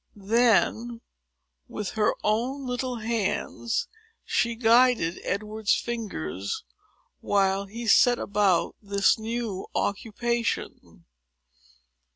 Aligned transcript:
Then, 0.15 1.01
with 1.67 1.91
her 1.91 2.15
own 2.23 2.65
little 2.65 2.95
hands, 2.95 3.87
she 4.25 4.55
guided 4.55 5.19
Edward's 5.23 5.75
fingers, 5.75 6.63
while 7.19 7.65
he 7.67 7.85
set 7.85 8.17
about 8.17 8.73
this 8.81 9.19
new 9.19 9.67
occupation. 9.75 11.05